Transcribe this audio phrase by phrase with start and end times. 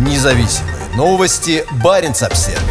[0.00, 1.62] Независимые новости.
[1.84, 2.62] Барин обсерва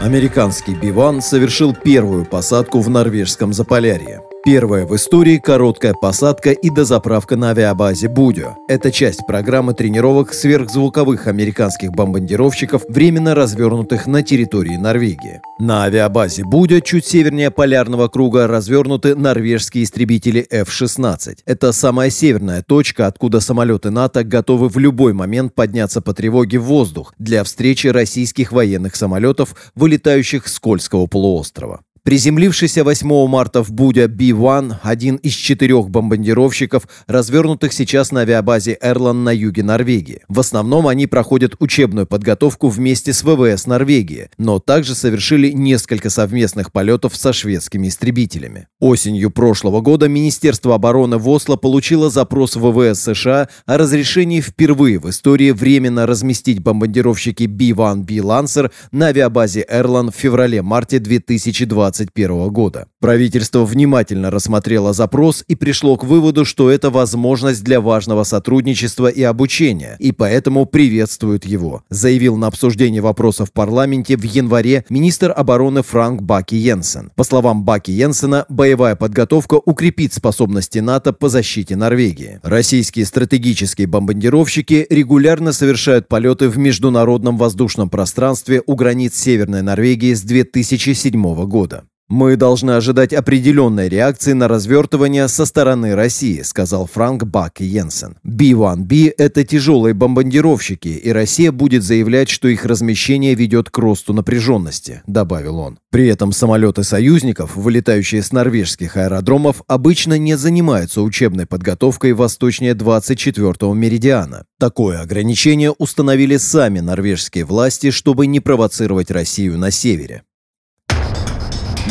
[0.00, 4.22] Американский Биван совершил первую посадку в норвежском Заполярье.
[4.44, 8.56] Первая в истории короткая посадка и дозаправка на авиабазе Будё.
[8.68, 15.40] Это часть программы тренировок сверхзвуковых американских бомбардировщиков, временно развернутых на территории Норвегии.
[15.58, 21.38] На авиабазе Будё, чуть севернее полярного круга, развернуты норвежские истребители F-16.
[21.46, 26.64] Это самая северная точка, откуда самолеты НАТО готовы в любой момент подняться по тревоге в
[26.64, 31.80] воздух для встречи российских военных самолетов, вылетающих с Кольского полуострова.
[32.04, 39.24] Приземлившийся 8 марта в Будя Би-1, один из четырех бомбардировщиков, развернутых сейчас на авиабазе Эрлан
[39.24, 40.20] на юге Норвегии.
[40.28, 46.72] В основном они проходят учебную подготовку вместе с ВВС Норвегии, но также совершили несколько совместных
[46.72, 48.68] полетов со шведскими истребителями.
[48.80, 55.08] Осенью прошлого года Министерство обороны в Осло получило запрос ВВС США о разрешении впервые в
[55.08, 62.86] истории временно разместить бомбардировщики Би-1B Lancer на авиабазе Эрлан в феврале-марте 2020 2021 года.
[63.00, 69.22] Правительство внимательно рассмотрело запрос и пришло к выводу, что это возможность для важного сотрудничества и
[69.22, 75.82] обучения, и поэтому приветствует его, заявил на обсуждении вопросов в парламенте в январе министр обороны
[75.82, 77.12] Франк Баки Йенсен.
[77.14, 82.40] По словам Баки Йенсена, боевая подготовка укрепит способности НАТО по защите Норвегии.
[82.42, 90.22] Российские стратегические бомбардировщики регулярно совершают полеты в международном воздушном пространстве у границ Северной Норвегии с
[90.22, 91.83] 2007 года.
[92.08, 98.18] «Мы должны ожидать определенной реакции на развертывание со стороны России», сказал Франк Бак Йенсен.
[98.24, 105.02] B-1B– это тяжелые бомбардировщики, и Россия будет заявлять, что их размещение ведет к росту напряженности,
[105.06, 105.78] добавил он.
[105.90, 113.72] При этом самолеты союзников, вылетающие с норвежских аэродромов, обычно не занимаются учебной подготовкой восточнее 24-го
[113.72, 114.44] меридиана.
[114.58, 120.22] Такое ограничение установили сами норвежские власти, чтобы не провоцировать Россию на севере.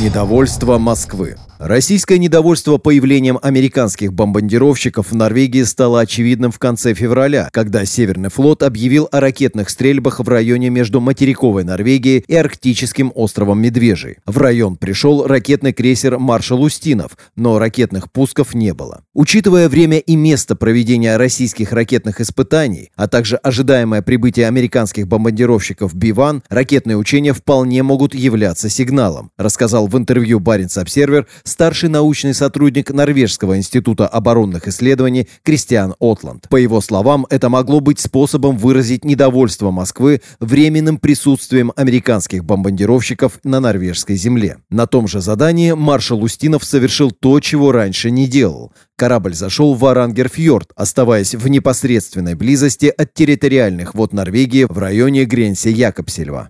[0.03, 1.37] Недовольство Москвы.
[1.65, 8.63] Российское недовольство появлением американских бомбардировщиков в Норвегии стало очевидным в конце февраля, когда Северный флот
[8.63, 14.17] объявил о ракетных стрельбах в районе между материковой Норвегией и арктическим островом Медвежий.
[14.25, 19.05] В район пришел ракетный крейсер «Маршал Устинов», но ракетных пусков не было.
[19.13, 26.43] Учитывая время и место проведения российских ракетных испытаний, а также ожидаемое прибытие американских бомбардировщиков «Биван»,
[26.49, 32.89] ракетные учения вполне могут являться сигналом, рассказал сказал в интервью Баренц Обсервер старший научный сотрудник
[32.89, 36.49] Норвежского института оборонных исследований Кристиан Отланд.
[36.49, 43.59] По его словам, это могло быть способом выразить недовольство Москвы временным присутствием американских бомбардировщиков на
[43.59, 44.57] норвежской земле.
[44.71, 48.73] На том же задании маршал Устинов совершил то, чего раньше не делал.
[48.95, 56.47] Корабль зашел в Арангерфьорд, оставаясь в непосредственной близости от территориальных вод Норвегии в районе Гренси-Якобсельва.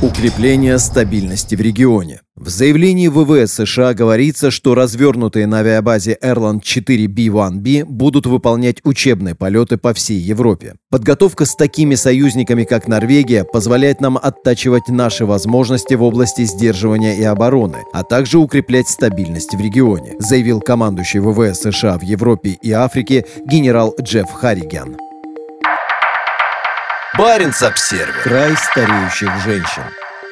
[0.00, 2.20] Укрепление стабильности в регионе.
[2.36, 9.76] В заявлении ВВС США говорится, что развернутые на авиабазе Erland 4B-1B будут выполнять учебные полеты
[9.76, 10.74] по всей Европе.
[10.88, 17.24] Подготовка с такими союзниками, как Норвегия, позволяет нам оттачивать наши возможности в области сдерживания и
[17.24, 23.26] обороны, а также укреплять стабильность в регионе, заявил командующий ВВС США в Европе и Африке
[23.44, 25.07] генерал Джефф Харриган.
[27.16, 28.22] Баренц-Обсервер.
[28.22, 29.82] Край стареющих женщин.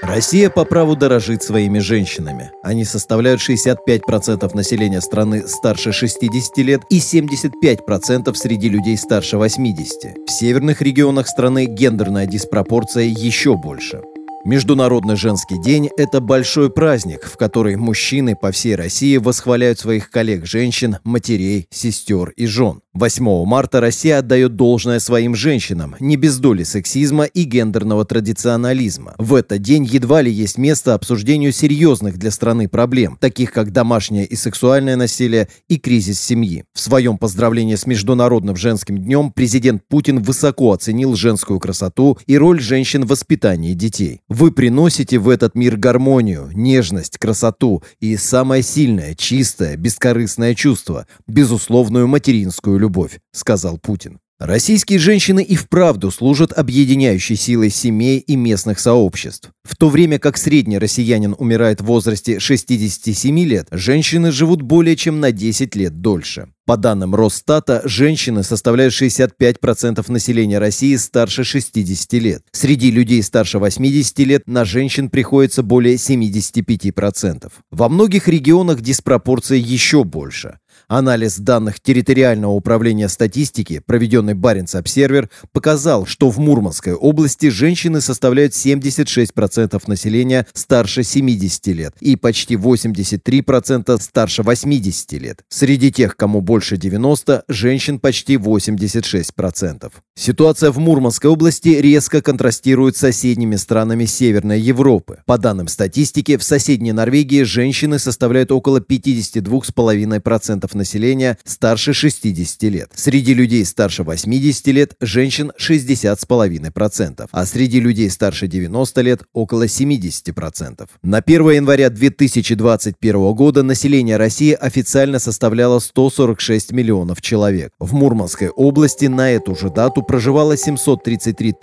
[0.03, 2.51] Россия по праву дорожит своими женщинами.
[2.63, 10.29] Они составляют 65% населения страны старше 60 лет и 75% среди людей старше 80.
[10.29, 14.03] В северных регионах страны гендерная диспропорция еще больше.
[14.47, 20.99] Международный женский день– это большой праздник, в который мужчины по всей России восхваляют своих коллег-женщин,
[21.03, 22.81] матерей, сестер и жен.
[22.95, 29.17] 8 марта Россия отдает должное своим женщинам, не без доли сексизма и гендерного традиционализма.
[29.19, 34.25] В этот день едва ли есть место обсуждению серьезных для страны проблем, таких как домашнее
[34.27, 36.65] и сексуальное насилие и кризис семьи.
[36.73, 42.61] В своем поздравлении с Международным женским днем президент Путин высоко оценил женскую красоту и роль
[42.61, 44.21] женщин в воспитании детей.
[44.39, 52.07] Вы приносите в этот мир гармонию, нежность, красоту и самое сильное, чистое, бескорыстное чувство– безусловную
[52.07, 54.21] материнскую любовь любовь»,— сказал Путин.
[54.39, 59.51] Российские женщины и вправду служат объединяющей силой семей и местных сообществ.
[59.65, 65.21] В то время как средний россиянин умирает в возрасте 67 лет, женщины живут более чем
[65.21, 66.49] на 10 лет дольше.
[66.67, 72.43] По данным Росстата, женщины составляют 65% населения России старше 60 лет.
[72.53, 77.53] Среди людей старше 80 лет на женщин приходится более 75%.
[77.71, 80.59] Во многих регионах диспропорция еще больше.
[80.89, 89.83] Анализ данных территориального управления статистики, проведенный Баренц-Обсервер, показал, что в Мурманской области женщины составляют 76%
[89.89, 95.43] населения старше 70 лет и почти 83% старше 80 лет.
[95.49, 99.93] Среди тех, кому больше 90, женщин почти 86%.
[100.15, 105.19] Ситуация в Мурманской области резко контрастирует с соседними странами Северной Европы.
[105.27, 112.91] По данным статистики, в соседней Норвегии женщины составляют около 52,5% населения старше 60 лет.
[112.95, 120.89] Среди людей старше 80 лет женщин 60,5%, а среди людей старше 90 лет около 70%.
[121.03, 127.73] На 1 января 2021 года население России официально составляло 146 миллионов человек.
[127.79, 131.55] В Мурманской области на эту же дату проживало 733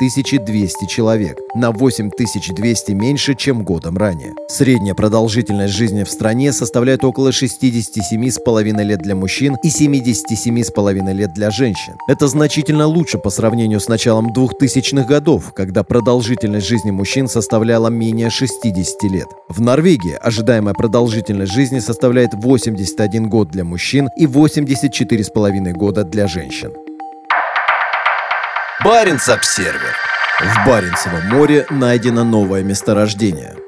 [0.46, 4.34] 200 человек, на 8200 меньше, чем годом ранее.
[4.50, 11.52] Средняя продолжительность жизни в стране составляет около 67,5 лет для мужчин и 77,5 лет для
[11.52, 11.94] женщин.
[12.08, 18.32] Это значительно лучше по сравнению с началом 2000-х годов, когда продолжительность жизни мужчин составляла менее
[18.32, 19.28] 60 лет.
[19.50, 26.74] В Норвегии ожидаемая продолжительность жизни составляет 81 год для мужчин и 84,5 года для женщин.
[28.84, 29.96] Баренц-Обсервер.
[30.42, 33.63] В Баренцевом море найдено новое месторождение.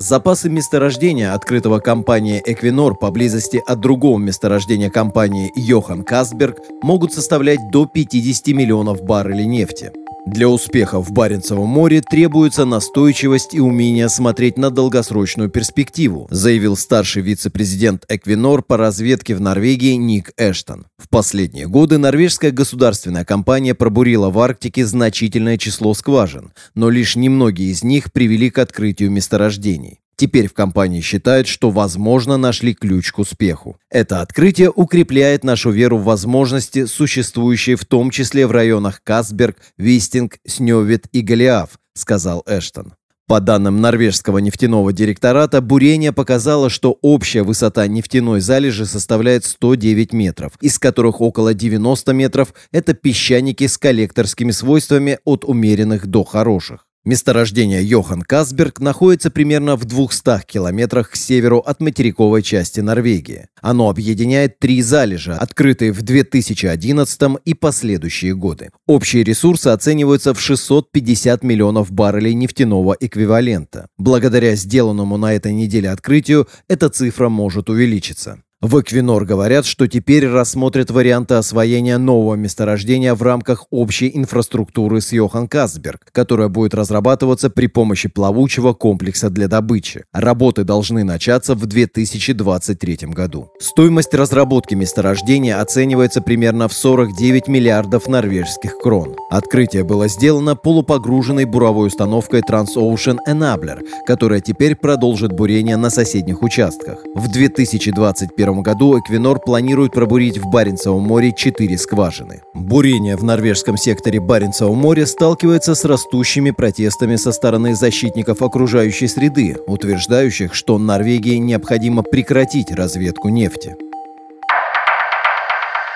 [0.00, 7.84] Запасы месторождения, открытого компанией Equinor поблизости от другого месторождения компании Йохан Касберг, могут составлять до
[7.84, 9.92] 50 миллионов баррелей нефти.
[10.26, 17.22] Для успеха в Баренцевом море требуется настойчивость и умение смотреть на долгосрочную перспективу, заявил старший
[17.22, 20.86] вице-президент Эквинор по разведке в Норвегии Ник Эштон.
[20.98, 27.70] В последние годы норвежская государственная компания пробурила в Арктике значительное число скважин, но лишь немногие
[27.70, 30.00] из них привели к открытию месторождений.
[30.20, 33.78] Теперь в компании считают, что, возможно, нашли ключ к успеху.
[33.88, 40.36] Это открытие укрепляет нашу веру в возможности, существующие в том числе в районах Касберг, Вистинг,
[40.46, 42.92] Снёвит и Голиаф, сказал Эштон.
[43.28, 50.52] По данным норвежского нефтяного директората, бурение показало, что общая высота нефтяной залежи составляет 109 метров,
[50.60, 56.89] из которых около 90 метров– это песчаники с коллекторскими свойствами от умеренных до хороших.
[57.06, 63.48] Месторождение Йохан Касберг находится примерно в 200 километрах к северу от материковой части Норвегии.
[63.62, 68.68] Оно объединяет три залежа, открытые в 2011 и последующие годы.
[68.86, 73.86] Общие ресурсы оцениваются в 650 миллионов баррелей нефтяного эквивалента.
[73.96, 78.42] Благодаря сделанному на этой неделе открытию, эта цифра может увеличиться.
[78.62, 85.12] В Эквинор говорят, что теперь рассмотрят варианты освоения нового месторождения в рамках общей инфраструктуры с
[85.12, 90.04] Йохан Касберг, которая будет разрабатываться при помощи плавучего комплекса для добычи.
[90.12, 93.48] Работы должны начаться в 2023 году.
[93.58, 99.16] Стоимость разработки месторождения оценивается примерно в 49 миллиардов норвежских крон.
[99.30, 106.98] Открытие было сделано полупогруженной буровой установкой Transocean Enabler, которая теперь продолжит бурение на соседних участках.
[107.14, 112.42] В 2021 2021 году Эквинор планирует пробурить в Баренцевом море четыре скважины.
[112.54, 119.56] Бурение в норвежском секторе Баренцевого моря сталкивается с растущими протестами со стороны защитников окружающей среды,
[119.66, 123.76] утверждающих, что Норвегии необходимо прекратить разведку нефти.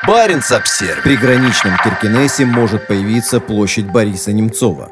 [0.06, 1.02] Баренц-Обсервер.
[1.02, 4.90] При граничном Киркинессе может появиться площадь Бориса Немцова.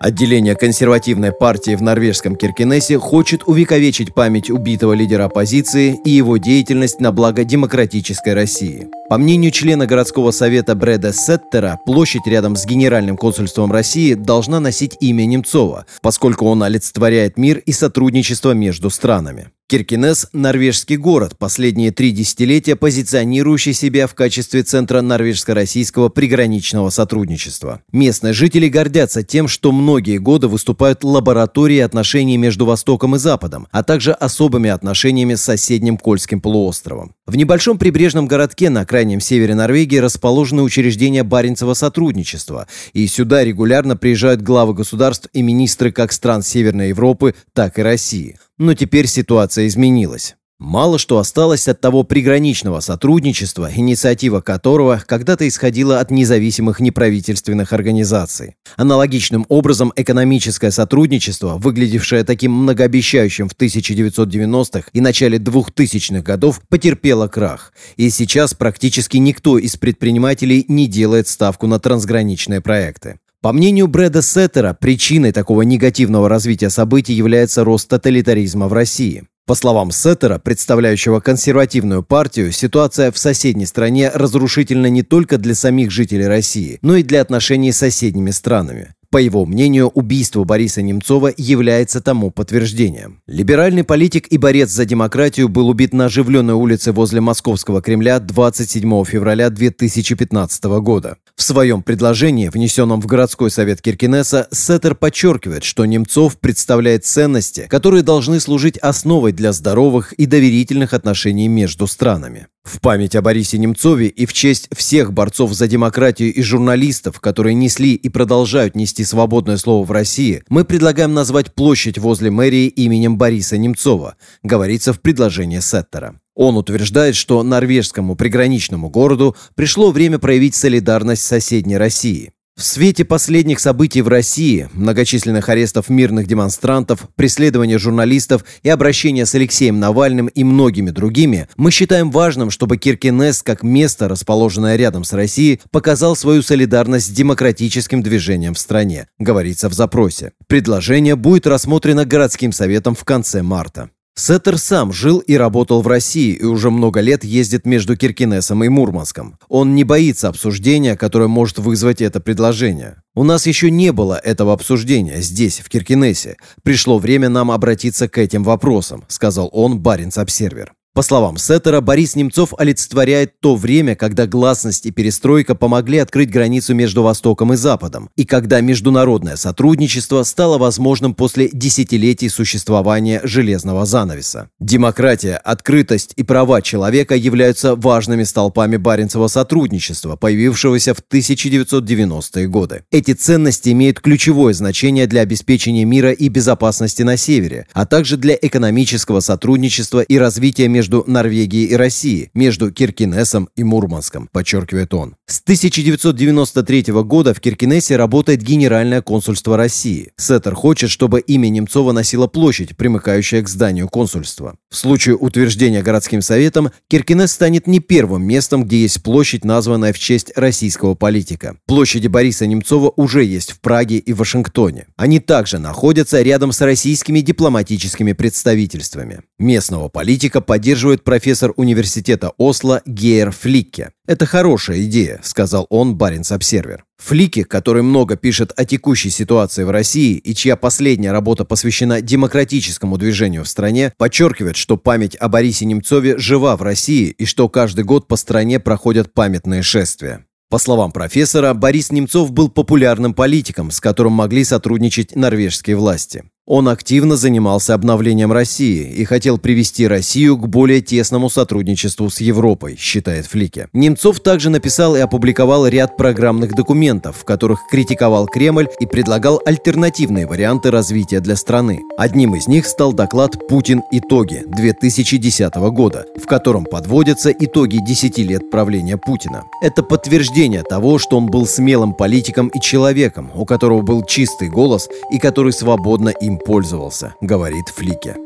[0.00, 7.00] Отделение консервативной партии в норвежском Киркинессе хочет увековечить память убитого лидера оппозиции и его деятельность
[7.00, 8.88] на благо демократической России.
[9.08, 14.96] По мнению члена городского совета Брэда Сеттера, площадь рядом с Генеральным консульством России должна носить
[15.00, 19.50] имя Немцова, поскольку он олицетворяет мир и сотрудничество между странами.
[19.70, 27.82] Киркинес– норвежский город, последние три десятилетия позиционирующий себя в качестве центра норвежско-российского приграничного сотрудничества.
[27.92, 33.82] Местные жители гордятся тем, что многие годы выступают лабораторией отношений между Востоком и Западом, а
[33.82, 37.12] также особыми отношениями с соседним Кольским полуостровом.
[37.26, 43.98] В небольшом прибрежном городке на крайнем севере Норвегии расположены учреждения Баренцева сотрудничества, и сюда регулярно
[43.98, 48.38] приезжают главы государств и министры как стран Северной Европы, так и России.
[48.58, 50.34] Но теперь ситуация изменилась.
[50.58, 58.56] Мало что осталось от того приграничного сотрудничества, инициатива которого когда-то исходила от независимых неправительственных организаций.
[58.76, 67.72] Аналогичным образом экономическое сотрудничество, выглядевшее таким многообещающим в 1990-х и начале 2000-х годов, потерпело крах.
[67.96, 73.20] И сейчас практически никто из предпринимателей не делает ставку на трансграничные проекты.
[73.40, 79.28] По мнению Брэда Сеттера, причиной такого негативного развития событий является рост тоталитаризма в России.
[79.46, 85.92] По словам Сеттера, представляющего консервативную партию, ситуация в соседней стране разрушительна не только для самих
[85.92, 88.94] жителей России, но и для отношений с соседними странами.
[89.10, 93.22] По его мнению, убийство Бориса Немцова является тому подтверждением.
[93.26, 99.04] Либеральный политик и борец за демократию был убит на оживленной улице возле Московского Кремля 27
[99.06, 101.16] февраля 2015 года.
[101.36, 108.02] В своем предложении, внесенном в городской совет Киркинесса, Сеттер подчеркивает, что Немцов представляет ценности, которые
[108.02, 112.48] должны служить основой для здоровых и доверительных отношений между странами.
[112.68, 117.54] В память о Борисе Немцове и в честь всех борцов за демократию и журналистов, которые
[117.54, 123.16] несли и продолжают нести свободное слово в России, мы предлагаем назвать площадь возле мэрии именем
[123.16, 126.20] Бориса Немцова, говорится в предложении Сеттера.
[126.34, 132.32] Он утверждает, что норвежскому приграничному городу пришло время проявить солидарность с соседней Россией.
[132.58, 139.34] В свете последних событий в России, многочисленных арестов мирных демонстрантов, преследования журналистов и обращения с
[139.36, 145.12] Алексеем Навальным и многими другими, мы считаем важным, чтобы Киркинесс, как место, расположенное рядом с
[145.12, 150.32] Россией, показал свою солидарность с демократическим движением в стране, говорится в запросе.
[150.48, 153.90] Предложение будет рассмотрено городским советом в конце марта.
[154.18, 158.68] Сеттер сам жил и работал в России и уже много лет ездит между Киркинесом и
[158.68, 159.38] Мурманском.
[159.48, 162.96] Он не боится обсуждения, которое может вызвать это предложение.
[163.14, 166.36] У нас еще не было этого обсуждения здесь, в Киркинесе.
[166.64, 170.72] Пришло время нам обратиться к этим вопросам, сказал он Баринс Обсервер.
[170.98, 176.74] По словам Сеттера, Борис Немцов олицетворяет то время, когда гласность и перестройка помогли открыть границу
[176.74, 184.50] между Востоком и Западом, и когда международное сотрудничество стало возможным после десятилетий существования железного занавеса.
[184.58, 192.82] Демократия, открытость и права человека являются важными столпами Баренцева сотрудничества, появившегося в 1990-е годы.
[192.90, 198.34] Эти ценности имеют ключевое значение для обеспечения мира и безопасности на Севере, а также для
[198.34, 205.16] экономического сотрудничества и развития между между Норвегией и Россией, между Киркинесом и Мурманском, подчеркивает он.
[205.26, 210.12] С 1993 года в Киркинессе работает Генеральное консульство России.
[210.16, 214.56] Сеттер хочет, чтобы имя Немцова носило площадь, примыкающая к зданию консульства.
[214.70, 219.98] В случае утверждения городским советом, Киркинесс станет не первым местом, где есть площадь, названная в
[219.98, 221.56] честь российского политика.
[221.66, 224.86] Площади Бориса Немцова уже есть в Праге и Вашингтоне.
[224.96, 229.20] Они также находятся рядом с российскими дипломатическими представительствами.
[229.38, 233.92] Местного политика поддерживает профессор университета Осло Гейер Фликке.
[234.04, 236.84] «Это хорошая идея»,— сказал он Баренц Обсервер.
[236.96, 242.98] Флики, который много пишет о текущей ситуации в России и чья последняя работа посвящена демократическому
[242.98, 247.84] движению в стране, подчеркивает, что память о Борисе Немцове жива в России и что каждый
[247.84, 250.24] год по стране проходят памятные шествия.
[250.50, 256.24] По словам профессора, Борис Немцов был популярным политиком, с которым могли сотрудничать норвежские власти.
[256.50, 262.74] Он активно занимался обновлением России и хотел привести Россию к более тесному сотрудничеству с Европой,
[262.78, 263.68] считает Флике.
[263.74, 270.26] Немцов также написал и опубликовал ряд программных документов, в которых критиковал Кремль и предлагал альтернативные
[270.26, 271.80] варианты развития для страны.
[271.98, 273.82] Одним из них стал доклад «Путин.
[273.92, 279.44] Итоги» 2010 года, в котором подводятся итоги 10 лет правления Путина.
[279.60, 284.88] Это подтверждение того, что он был смелым политиком и человеком, у которого был чистый голос
[285.12, 288.16] и который свободно им пользовался, говорит Флике.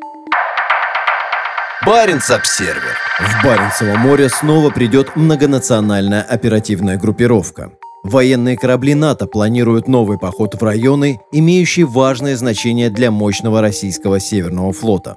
[1.84, 2.96] Баренц-обсервер.
[3.18, 7.72] В Баренцево море снова придет многонациональная оперативная группировка.
[8.04, 14.72] Военные корабли НАТО планируют новый поход в районы, имеющие важное значение для мощного российского Северного
[14.72, 15.16] флота.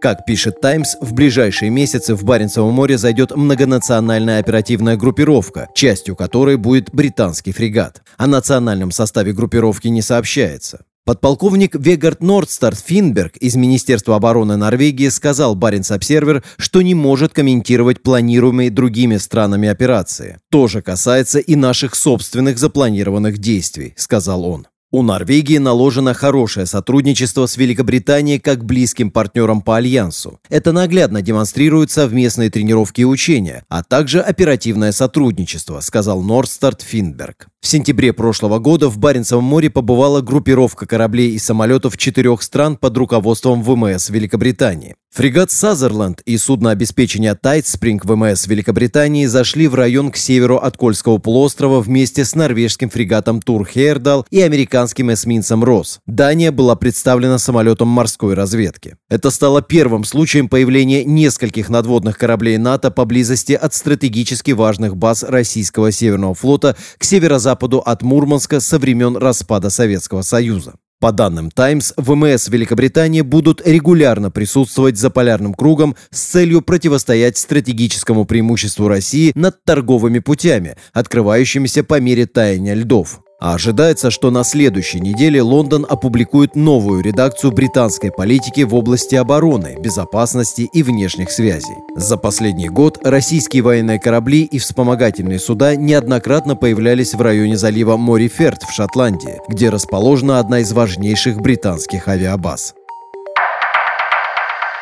[0.00, 6.56] Как пишет «Таймс», в ближайшие месяцы в Баренцевом море зайдет многонациональная оперативная группировка, частью которой
[6.56, 8.02] будет британский фрегат.
[8.16, 10.84] О национальном составе группировки не сообщается.
[11.06, 18.02] Подполковник Вегард Нордстарт Финберг из Министерства обороны Норвегии сказал Баренц Обсервер, что не может комментировать
[18.02, 20.38] планируемые другими странами операции.
[20.50, 24.66] «Тоже касается и наших собственных запланированных действий»,— сказал он.
[24.96, 30.40] У Норвегии наложено хорошее сотрудничество с Великобританией как близким партнером по Альянсу.
[30.48, 37.48] Это наглядно демонстрирует совместные тренировки и учения, а также оперативное сотрудничество, сказал Нордстарт Финберг.
[37.60, 42.96] В сентябре прошлого года в Баренцевом море побывала группировка кораблей и самолетов четырех стран под
[42.96, 44.94] руководством ВМС Великобритании.
[45.16, 51.16] Фрегат «Сазерленд» и судно обеспечения «Тайтспринг» ВМС Великобритании зашли в район к северу от Кольского
[51.16, 56.00] полуострова вместе с норвежским фрегатом «Тур Хейрдал» и американским эсминцем «Росс».
[56.04, 58.96] Дания была представлена самолетом морской разведки.
[59.08, 65.92] Это стало первым случаем появления нескольких надводных кораблей НАТО поблизости от стратегически важных баз российского
[65.92, 70.74] Северного флота к северо-западу от Мурманска со времен распада Советского Союза.
[70.98, 78.24] По данным Times, ВМС Великобритании будут регулярно присутствовать за полярным кругом с целью противостоять стратегическому
[78.24, 83.20] преимуществу России над торговыми путями, открывающимися по мере таяния льдов.
[83.38, 89.76] А ожидается, что на следующей неделе Лондон опубликует новую редакцию британской политики в области обороны,
[89.78, 91.76] безопасности и внешних связей.
[91.96, 98.62] За последний год российские военные корабли и вспомогательные суда неоднократно появлялись в районе залива Мориферт
[98.62, 102.74] в Шотландии, где расположена одна из важнейших британских авиабаз.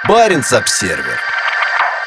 [0.09, 1.19] Баренц-Обсервер.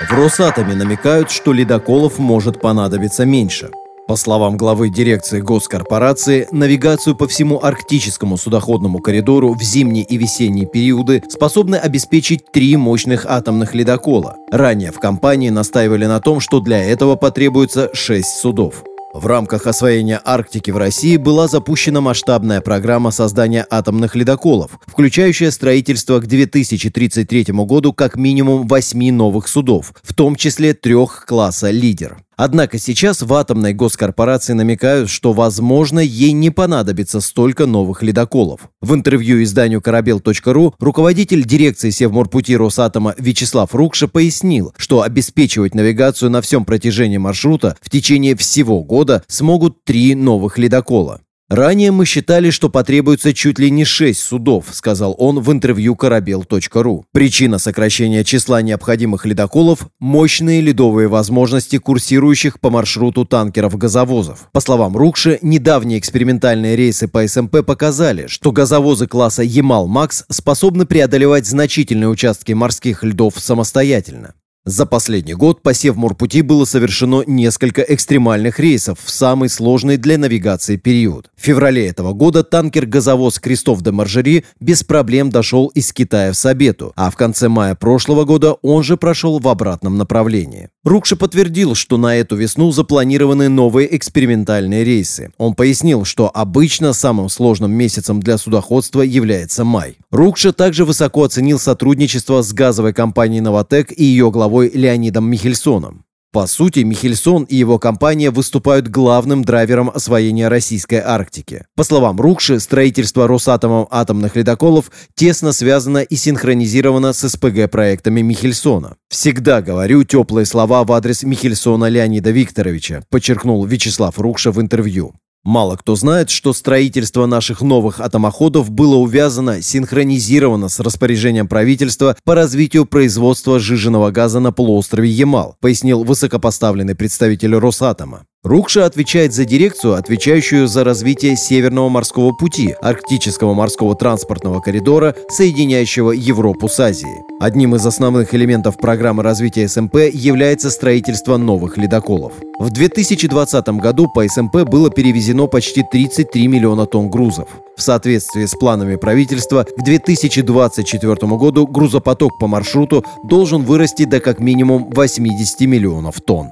[0.08, 3.72] В Росатоме намекают, что ледоколов может понадобиться меньше.
[4.08, 10.66] По словам главы дирекции госкорпорации, навигацию по всему арктическому судоходному коридору в зимние и весенние
[10.66, 14.38] периоды способны обеспечить три мощных атомных ледокола.
[14.50, 18.86] Ранее в компании настаивали на том, что для этого потребуется шесть судов.
[19.14, 26.20] В рамках освоения Арктики в России была запущена масштабная программа создания атомных ледоколов, включающая строительство
[26.20, 32.20] к 2033 году как минимум восьми новых судов, в том числе трех класса «Лидер».
[32.38, 38.70] Однако сейчас в атомной госкорпорации намекают, что, возможно, ей не понадобится столько новых ледоколов.
[38.80, 46.44] В интервью изданию корабел.ру руководитель дирекции Севморпути Росатома Вячеслав Рукша пояснил, что обеспечивать навигацию на
[46.44, 51.22] всем протяжении маршрута в течение всего года смогут три новых ледокола.
[51.50, 57.06] «Ранее мы считали, что потребуется чуть ли не шесть судов», сказал он в интервью корабел.ру.
[57.14, 64.50] Причина сокращения числа необходимых ледоколов– мощные ледовые возможности курсирующих по маршруту танкеров-газовозов.
[64.52, 71.46] По словам Рукши, недавние экспериментальные рейсы по СМП показали, что газовозы класса «Ямал-Макс» способны преодолевать
[71.46, 74.34] значительные участки морских льдов самостоятельно.
[74.68, 80.76] За последний год по Севморпути было совершено несколько экстремальных рейсов в самый сложный для навигации
[80.76, 81.32] период.
[81.38, 86.92] В феврале этого года танкер-газовоз Кристоф де Маржери без проблем дошел из Китая в Сабету,
[86.98, 90.68] а в конце мая прошлого года он же прошел в обратном направлении.
[90.84, 95.32] Рукша подтвердил, что на эту весну запланированы новые экспериментальные рейсы.
[95.38, 99.98] Он пояснил, что обычно самым сложным месяцем для судоходства является май.
[100.12, 106.04] Рукша также высоко оценил сотрудничество с газовой компанией «Новотек» и ее главой главой Леонидом Михельсоном.
[106.34, 111.66] По сути, Михельсон и его компания выступают главным драйвером освоения российской Арктики.
[111.76, 118.98] По словам Рукши, строительство Росатомом атомных ледоколов тесно связано и синхронизировано с СПГ-проектами Михельсона.
[119.10, 125.14] «Всегда говорю теплые слова в адрес Михельсона Леонида Викторовича», подчеркнул Вячеслав Рукша в интервью.
[125.44, 132.36] Мало кто знает, что строительство наших новых атомоходов было увязано, синхронизировано с распоряжением правительства по
[132.36, 138.26] развитию производства сжиженного газа на полуострове Ямал, пояснил высокопоставленный представитель Росатома.
[138.48, 146.12] Рукша отвечает за дирекцию, отвечающую за развитие Северного морского пути, арктического морского транспортного коридора, соединяющего
[146.12, 147.24] Европу с Азией.
[147.42, 152.34] Одним из основных элементов программы развития СМП является строительство новых ледоколов.
[152.60, 157.50] В 2020 году по СМП было перевезено почти 33 миллиона тонн грузов.
[157.76, 164.40] В соответствии с планами правительства, к 2024 году грузопоток по маршруту должен вырасти до как
[164.40, 166.52] минимум 80 миллионов тонн.